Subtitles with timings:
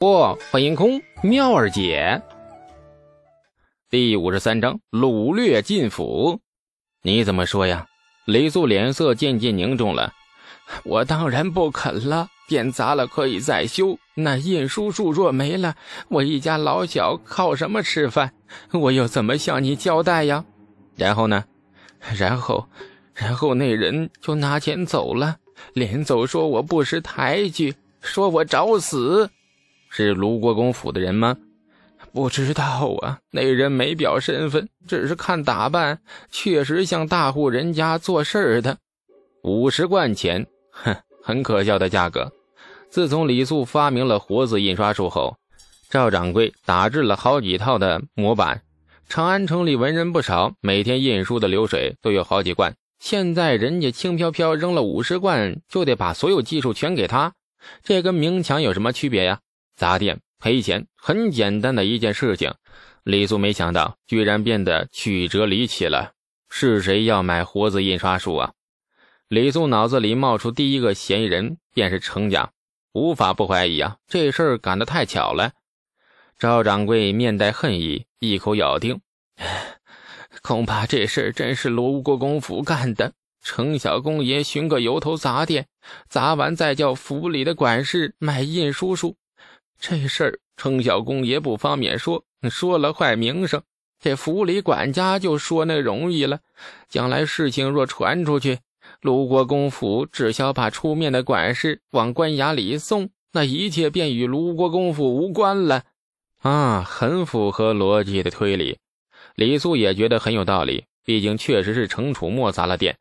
[0.00, 2.22] 不，欢迎空妙儿姐。
[3.90, 6.40] 第五十三章掳掠进府。
[7.02, 7.86] 你怎么说呀？
[8.24, 10.14] 雷素脸色渐渐凝重了。
[10.84, 12.28] 我当然不肯了。
[12.48, 15.74] 店砸了可以再修，那印书术若没了，
[16.08, 18.32] 我一家老小靠什么吃饭？
[18.72, 20.46] 我又怎么向你交代呀？
[20.96, 21.44] 然后呢？
[22.16, 22.66] 然后，
[23.12, 25.36] 然后那人就拿钱走了，
[25.74, 29.30] 临走说我不识抬举，说我找死。
[29.90, 31.36] 是卢国公府的人吗？
[32.12, 36.00] 不知道啊，那人没表身份，只是看打扮，
[36.30, 38.78] 确实像大户人家做事儿的。
[39.42, 42.32] 五十贯钱，哼，很可笑的价格。
[42.88, 45.36] 自从李素发明了活字印刷术后，
[45.90, 48.62] 赵掌柜打制了好几套的模板。
[49.08, 52.74] 长安城里文人不少，每天印书的流水都有好几贯。
[52.98, 57.32] 现在人家轻飘飘扔了五十贯，就得把所有技术全给他，
[57.82, 59.40] 这跟明抢有什么区别呀？
[59.80, 62.52] 砸店赔钱，很简单的一件事情。
[63.02, 66.12] 李素没想到，居然变得曲折离奇了。
[66.50, 68.52] 是谁要买活字印刷术啊？
[69.28, 72.50] 李素脑子里冒出第一个嫌疑人，便是程家，
[72.92, 73.96] 无法不怀疑啊！
[74.06, 75.52] 这事儿赶得太巧了。
[76.38, 79.00] 赵掌柜面带恨意，一口咬定
[80.44, 83.14] ：“恐怕这事真是卢国公府干的。
[83.42, 85.68] 程小公爷寻个由头砸店，
[86.10, 89.16] 砸完再叫府里的管事买印书术。”
[89.80, 93.62] 这事儿，程小公爷不方便说，说了坏名声。
[93.98, 96.40] 这府里管家就说那容易了，
[96.88, 98.58] 将来事情若传出去，
[99.00, 105.82] 卢国公府只需把出面的管事往官衙里送，那一切便与卢国公府无关了。
[106.38, 108.78] 啊，很符合逻辑的推理。
[109.34, 112.96] 李素也觉得很有道理，毕竟确实是程楚墨砸了店。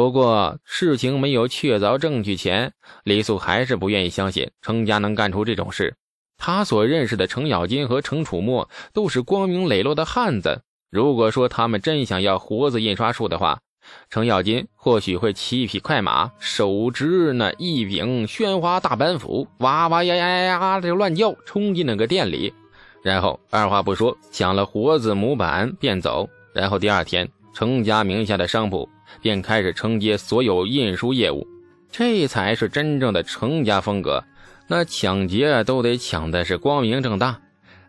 [0.00, 2.72] 不过事情没有确凿证据前，
[3.04, 5.94] 李素还是不愿意相信程家能干出这种事。
[6.38, 10.62] 他所认识的程咬金和程楚墨都是光明磊落的汉子。
[10.90, 13.60] 如果说他们真想要活字印刷术的话，
[14.08, 22.54] 程咬金或许会骑一匹快马，手执那一柄宣花大板斧，哇哇呀呀呀呀的乱叫，冲进那个店里，
[23.02, 26.26] 然后二话不说抢了活字模板便走。
[26.54, 28.88] 然后第二天，程家名下的商铺。
[29.20, 31.46] 便开始承接所有印书业务，
[31.90, 34.22] 这才是真正的程家风格。
[34.66, 37.38] 那抢劫都得抢的是光明正大，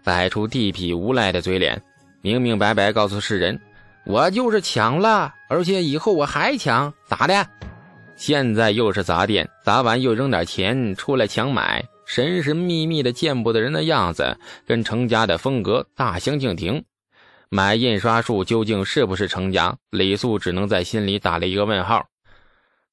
[0.04, 1.82] 摆出地痞无赖的嘴脸，
[2.22, 3.60] 明明白白告诉世人
[4.06, 7.48] ：“我就是抢了，而且以后我还抢。”咋的？
[8.16, 16.84] 现在又是砸店，砸完又扔点钱出来抢买，神神秘秘的见不得人的样子，跟程家的风格大相径庭。
[17.54, 19.76] 买印刷术究竟是不是程家？
[19.90, 22.08] 李素只能在心里打了一个问号。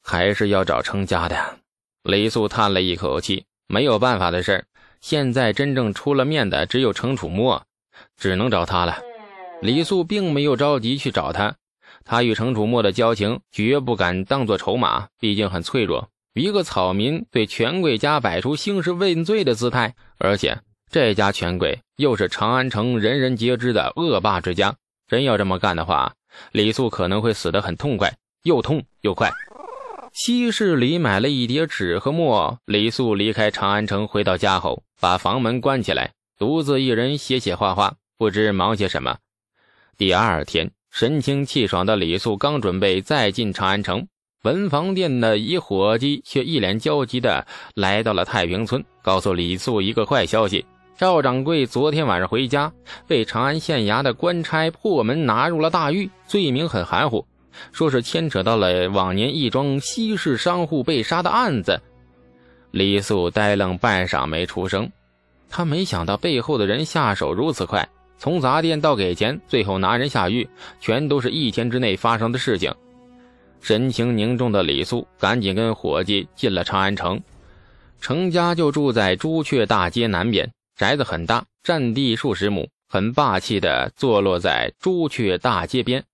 [0.02, 1.60] 还是要找程家的。
[2.02, 4.64] 李素叹了一口气，没有办法的事
[5.00, 7.62] 现在真正出了面的只有程楚墨，
[8.16, 8.98] 只能找他了。
[9.62, 11.54] 李素并没有着急去找他，
[12.04, 16.10] 他与程楚墨的交情绝不敢当做筹码，毕竟很脆弱。
[16.34, 20.58] 一个草民对权贵家摆出兴师问罪的姿态，而且。
[20.90, 24.74] 这家权贵又是长安城人人皆知的恶霸之家，
[25.06, 26.14] 真要这么干的话，
[26.52, 29.30] 李素可能会死得很痛快，又痛又快。
[30.14, 39.18] 西市里买了一叠纸和墨，李素离开长安城，回到家后，把房门关起来，独自一人写写画画，不知忙些什么。
[39.98, 44.08] 第二天，神清气爽的李素刚准备再进长安城，
[44.42, 50.64] 文房店的一伙计却一脸焦急地来到了太平村，告诉李素一个坏消息。
[50.98, 52.72] 赵掌柜昨天晚上回家，
[53.06, 57.24] 被长安县衙的官差破门拿入了大狱，罪名很含糊，
[57.70, 61.80] 说是牵扯到了往年一桩西市商户被杀的案子。
[62.72, 64.90] 李素呆愣半晌没出声，
[65.48, 67.88] 他没想到背后的人下手如此快，
[68.18, 70.48] 从砸店到给钱，最后拿人下狱，
[70.80, 72.74] 全都是一天之内发生的事情。
[73.60, 77.22] 神情凝重的李素赶紧跟伙计进了长安城，
[78.00, 80.50] 程家就住在朱雀大街南边。
[80.78, 86.04] 宅子很大，占地数十亩，很霸气的坐落在朱雀大街边。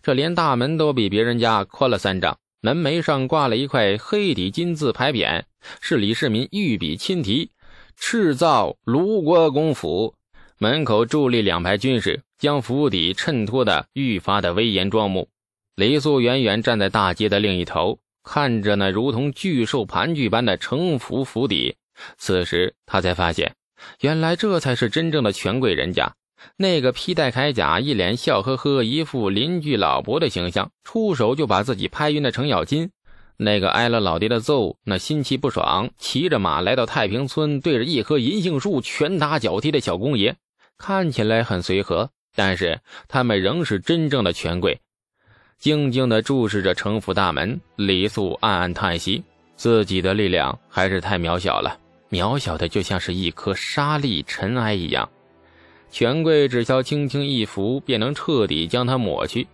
[0.00, 5.42] 这连大门都比别人家宽了三丈，门楣上挂了一块黑底金字牌匾，
[5.80, 7.50] 是李世民御笔亲题
[7.98, 10.14] ：“敕造卢国公府。”
[10.58, 15.28] 门口伫立两排军士，将府邸衬托的愈发的威严庄穆。
[15.74, 21.74] 李素远远站在大街的另一头，看着那如同巨兽盘踞般的城府府邸，
[22.16, 23.52] 此时他才发现。
[24.00, 26.14] 原来这才是真正的权贵人家。
[26.56, 32.90] 那个披戴铠甲、一脸笑呵呵、一副邻居老伯的形象，出手就把自己拍晕的程咬金，
[33.38, 40.36] 那个挨了老爹的揍，那心气不爽，骑着马来到太平村，对着一棵银杏树拳打脚踢的小公爷，
[40.76, 44.78] 看起来很随和，但是他们仍是真正的权贵。
[45.58, 49.24] 静静地注视着城府大门，李素暗暗叹息，
[49.56, 51.78] 自己的力量还是太渺小了，
[52.10, 55.08] 渺小的就像是一颗沙粒尘埃一样。
[55.90, 59.46] 权贵只需轻轻一拂，便能彻底将它抹去。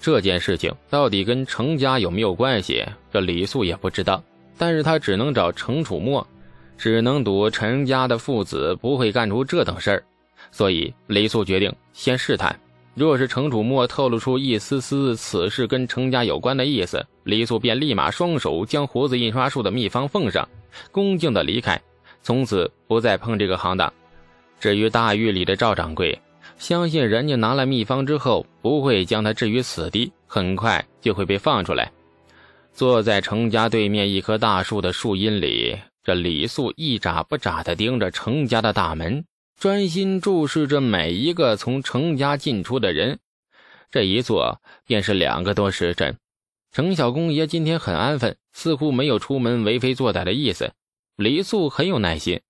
[0.00, 2.84] 这件事情到底跟程家有没有关系？
[3.12, 4.22] 这李素也不知道，
[4.56, 6.24] 但是他只能找程楚墨，
[6.76, 10.04] 只能赌陈家的父子不会干出这等事儿，
[10.52, 12.56] 所以李素决定先试探。
[12.94, 20.48] 若是程楚墨透露出一丝丝此事跟程家有关的意思，李素便立马双手将活字印刷术的秘方奉上，
[20.92, 21.80] 恭敬的离开，
[22.22, 23.92] 从此不再碰这个行当。
[24.60, 26.20] 至于大狱里的赵掌柜。
[26.56, 31.92] 相信人家拿了秘方之后，不会将他置于死地，很快就会被放出来。
[32.72, 39.24] 坐在程家对面一棵大树的树荫里，这李素一眨不眨地盯着程家的大门，
[39.60, 43.18] 专心注视着每一个从程家进出的人。
[43.90, 46.16] 这一坐便是两个多时辰。
[46.72, 50.72] 程小公爷今天很安分，似乎没有出门为非作歹的意思。
[51.18, 52.40] 李素很有耐心，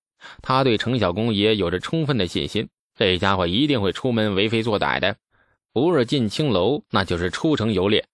[0.43, 2.69] 他对程小公爷有着充分的信心。
[2.95, 5.15] 这家伙一定会出门为非作歹的，
[5.73, 8.05] 不是进青楼，那就是出城游猎。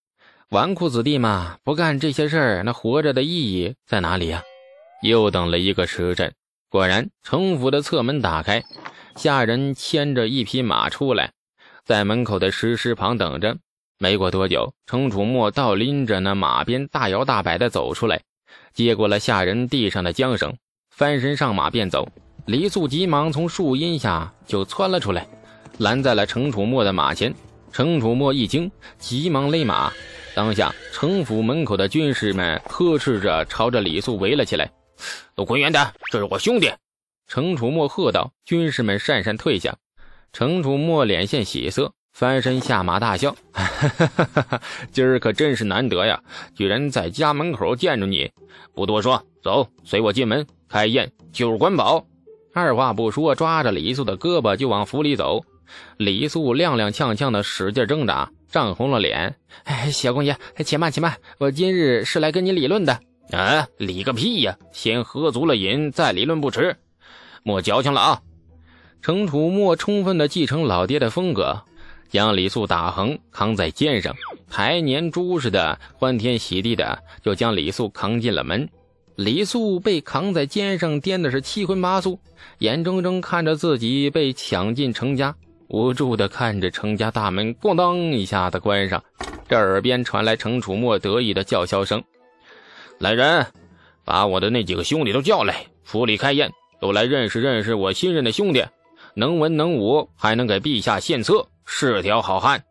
[0.51, 4.43] 纨绔子弟嘛，不干这些事儿，那活着的意义在哪里呀？
[5.01, 6.33] 又等了一个时辰，
[6.69, 8.63] 果然城府的侧门打开，
[9.17, 11.33] 下人牵着一匹马出来，
[11.83, 13.57] 在门口的石狮旁等着。
[13.97, 18.21] 没过多久，程楚墨倒拎着那马鞭，大摇大摆地走出来，
[18.73, 20.55] 接过了下人地上的缰绳，
[20.89, 22.07] 翻身上马便走。
[22.45, 25.27] 李素急忙从树荫下就窜了出来，
[25.79, 27.33] 拦在了程楚墨的马前。
[27.71, 29.91] 程楚墨一惊，急忙勒马。
[30.33, 34.71] 当下，城府门口的军士们呵斥着，朝着李素围了起来
[35.35, 35.85] ：“都滚远点！
[36.11, 36.71] 这是我兄弟！”
[37.27, 38.31] 程楚墨喝道。
[38.45, 39.75] 军士们讪讪退下。
[40.31, 43.35] 程楚墨脸现喜色，翻身下马大笑
[44.89, 46.17] ：“今儿可真是难得呀，
[46.55, 48.31] 居然在家门口见着你！
[48.73, 52.05] 不多说，走，随我进门开宴，酒管饱。”
[52.55, 55.43] 二话不说，抓着李素的胳膊就往府里走。
[55.97, 59.35] 李素踉踉跄跄的使劲挣扎，涨红了脸。
[59.65, 62.97] 哎，小公爷，且慢且慢，我今日是来跟你理论的。
[63.31, 64.57] 啊，理个屁呀！
[64.71, 66.77] 先喝足了瘾，再理论不迟。
[67.43, 68.21] 莫矫情了啊！
[69.01, 71.61] 程楚墨充分的继承老爹的风格，
[72.09, 74.15] 将李素打横扛在肩上，
[74.49, 78.67] 抬年猪似的，欢天喜地的就将李素扛进了门。
[79.15, 82.19] 李素被扛在肩上，颠的是七荤八素，
[82.59, 85.35] 眼睁睁看着自己被抢进程家，
[85.67, 89.03] 无助的看着程家大门咣当一下子关上，
[89.47, 92.03] 这耳边传来程楚墨得意的叫嚣声
[92.99, 93.45] ：“来人，
[94.03, 98.65] 把我的那几个兄弟都叫来，府里开宴，都来认识认识我新任的兄弟，
[99.13, 102.63] 能文能武，还能给陛下献策，是条好汉。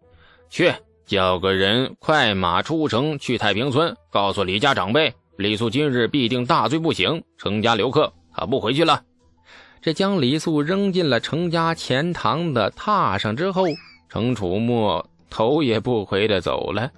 [0.48, 0.72] 去
[1.04, 9.02] 叫个人快马出城，去太平村，告诉李家长辈。”李素今日必定大醉不醒，程家留客，他不回去了。
[9.82, 13.64] 这将李素扔进了程家前堂的榻上之后，
[14.08, 16.88] 程楚墨头也不回的走了。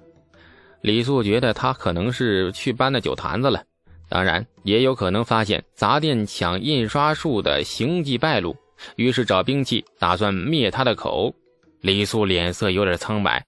[0.81, 3.63] 李素觉得他可能是去搬那酒坛子了，
[4.07, 8.55] 当然也有可能发现杂店抢印刷术的行迹败露，
[8.97, 11.33] 于是找兵器打算灭他的口。
[11.81, 13.45] 李素脸色有点苍白。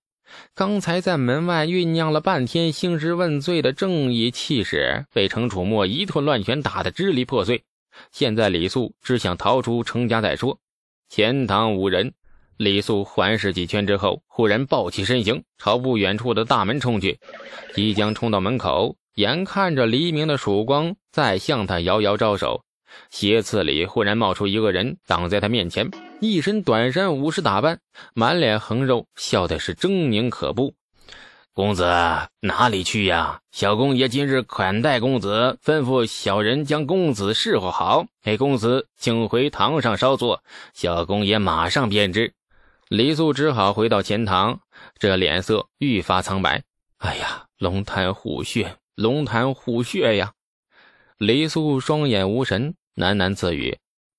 [0.54, 7.64] 刚才在门外酝酿了半天兴师问罪的正义气势，被程楚墨一顿乱拳打得支离破碎。
[8.12, 10.60] 现在李素只想逃出程家再说。
[11.10, 12.14] 前堂无人，
[12.58, 17.20] 李素环视几圈之后，忽然抱起身形，朝不远处的大门冲去。
[17.74, 22.64] 即将冲到门口，眼看着黎明的曙光在向他遥遥招手。
[23.10, 25.90] 斜刺里忽然冒出一个人，挡在他面前，
[26.22, 27.80] 一身短衫，武士打扮，
[28.14, 30.76] 满脸横肉，笑的是狰狞可怖。
[31.54, 31.84] 公子
[32.42, 33.40] 哪里去呀？
[33.52, 42.34] 小公爷今日款待公子，吩咐小人将公子侍候好，哎公子请回堂上稍坐，小公爷马上便知。
[42.90, 44.60] 李素只好回到前堂，
[44.98, 46.64] 这脸色愈发苍白。
[46.98, 50.34] 哎呀，龙潭虎穴，龙潭虎穴呀！
[51.18, 52.76] 李素双眼无神。
[52.96, 53.78] 喃喃自语，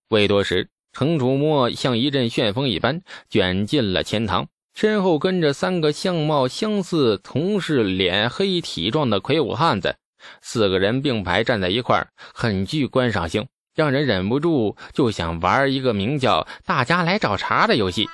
[0.09, 9.97] 未多时，程楚墨像一阵旋风一般卷进了前堂，身后跟着三个相貌相似、同是脸黑体壮的魁梧汉子。
[10.43, 18.07] 四个人并排站在一块很具观赏性，让人忍不住就想玩一个名叫“大家来找茬”的游戏。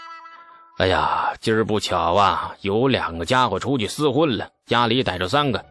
[0.79, 5.65] 哎呀，今儿不巧啊，有两个家伙出去厮混了，家里逮着三个。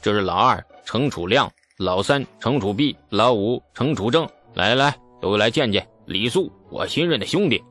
[0.00, 4.28] 这是老二程楚亮，老三程楚碧，老五程楚正。
[4.54, 7.62] 来来来，都来见见李素，我新任的兄弟。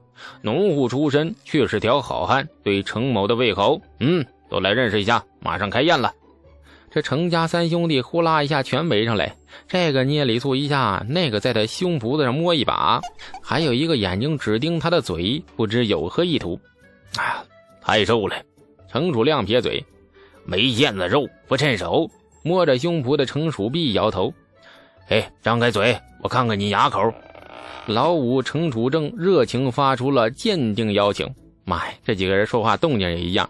[0.42, 5.24] 农户出身，却是条好汉，对程某的胃口，嗯，都来认识一下。
[5.40, 6.14] 马上开宴了。
[6.92, 9.36] 这程家三兄弟呼啦一下全围上来，
[9.68, 13.02] 这个捏李素一下，那个在他胸脯子上摸一把，
[13.42, 16.60] 还有一个眼睛只盯他的嘴，不知有何意图。
[17.18, 17.44] 啊，
[17.82, 18.36] 太瘦了！
[18.92, 19.84] 程楚亮撇嘴，
[20.46, 22.10] 没腱子肉，不趁手。
[22.44, 24.32] 摸着胸脯的程楚弼摇头，
[25.08, 27.12] 哎，张开嘴，我看看你牙口。
[27.86, 31.30] 老五程楚正热情发出了鉴定邀请。
[31.66, 33.50] 妈呀，这几个人说话动静也一样。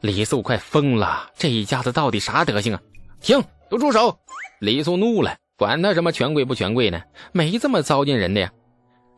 [0.00, 2.80] 李素快疯了，这一家子到底啥德行啊？
[3.20, 4.16] 停，都住手！
[4.60, 8.52] 李素怒了，管他什么权贵不权贵呢，没这么糟践人的呀！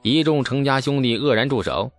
[0.03, 1.91] 一众程家兄弟愕然住手。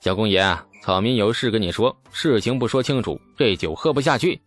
[0.00, 4.40] 小公爷，草民有事跟你说，事情不说清楚，这酒喝不下去。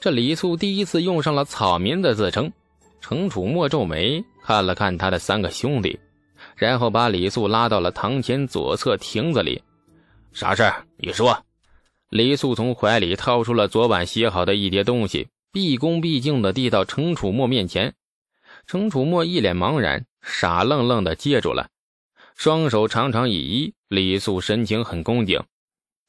[0.00, 2.50] 这李素第一次用上了草民的自称。
[3.00, 5.98] 程楚墨皱眉看了看他的三个兄弟。
[6.58, 9.62] 然后把李素拉到了堂前左侧亭子里，
[10.32, 10.84] 啥事儿？
[10.96, 11.44] 你说。
[12.10, 17.94] 李素从怀里掏出了昨晚写好的一叠东西，毕恭毕敬地递到程楚墨面前。
[18.66, 21.68] 程楚墨一脸茫然，傻愣愣地接住了，
[22.34, 23.72] 双手长长一揖。
[23.88, 25.42] 李素神情很恭敬：“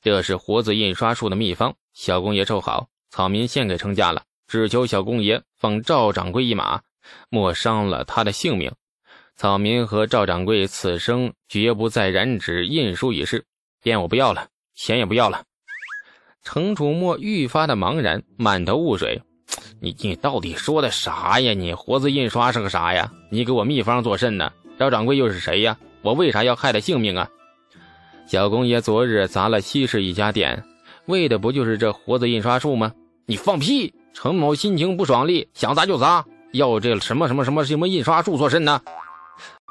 [0.01, 6.82] 这是活字印刷术的秘方，小公爷收好，草民献给程家了，只求小公爷放赵掌柜一马，
[7.29, 8.72] 莫伤了他的性命。”
[9.39, 13.46] 草民和赵掌柜此生绝不再染指印书一事，
[13.81, 15.46] 店我不要了，钱也不要了。
[16.43, 19.22] 程楚墨愈发的茫然，满头雾水。
[19.79, 21.53] 你你到底说的啥呀？
[21.53, 23.10] 你活字印刷是个啥呀？
[23.31, 24.51] 你给我秘方做甚呢？
[24.77, 25.77] 赵掌柜又是谁呀？
[26.01, 27.29] 我为啥要害他性命啊？
[28.27, 30.62] 小公爷昨日砸了西市一家店，
[31.05, 32.91] 为的不就是这活字印刷术吗？
[33.25, 33.93] 你放屁！
[34.13, 38.81] 程某心情不爽利，想砸就砸，要这什么什么什么什么印刷术做甚呢？